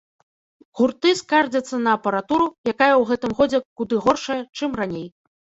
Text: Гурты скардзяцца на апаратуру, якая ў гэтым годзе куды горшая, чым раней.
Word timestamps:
Гурты 0.79 1.11
скардзяцца 1.19 1.75
на 1.83 1.91
апаратуру, 1.99 2.47
якая 2.73 2.89
ў 2.97 3.03
гэтым 3.11 3.31
годзе 3.41 3.63
куды 3.83 3.95
горшая, 4.07 4.41
чым 4.63 4.71
раней. 4.83 5.07